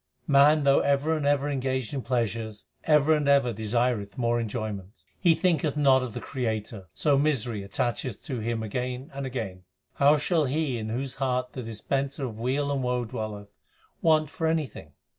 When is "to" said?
8.23-8.39